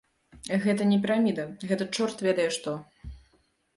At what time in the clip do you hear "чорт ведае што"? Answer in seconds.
1.99-2.75